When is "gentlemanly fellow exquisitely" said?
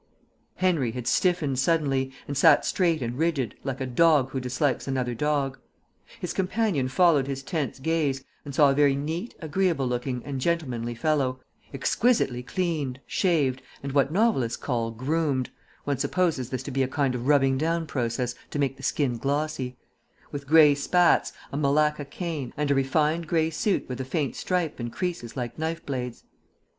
10.41-12.41